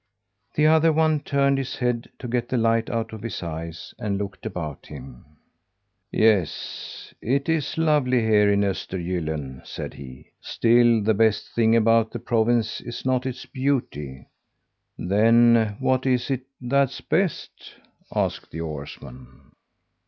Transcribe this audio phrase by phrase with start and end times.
[0.55, 4.17] The other one turned his head to get the light out of his eyes, and
[4.17, 5.25] looked about him.
[6.11, 10.31] "Yes, it is lovely here in Östergylln," said he.
[10.41, 14.25] "Still the best thing about the province is not its beauty."
[14.97, 17.75] "Then what is it that's best?"
[18.11, 19.51] asked the oarsman.